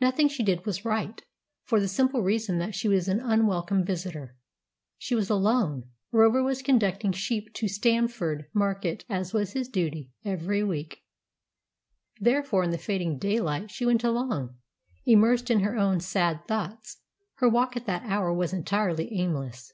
[0.00, 1.20] Nothing she did was right,
[1.64, 4.36] for the simple reason that she was an unwelcome visitor.
[4.98, 5.90] She was alone.
[6.12, 11.02] Rover was conducting sheep to Stamford market, as was his duty every week;
[12.20, 14.56] therefore in the fading daylight she went along,
[15.06, 16.98] immersed in her own sad thoughts.
[17.38, 19.72] Her walk at that hour was entirely aimless.